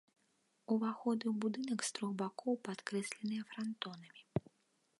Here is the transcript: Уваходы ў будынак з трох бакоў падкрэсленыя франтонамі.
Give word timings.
Уваходы 0.75 1.25
ў 1.27 1.33
будынак 1.43 1.79
з 1.89 1.93
трох 1.97 2.11
бакоў 2.21 2.57
падкрэсленыя 2.69 3.43
франтонамі. 3.51 4.21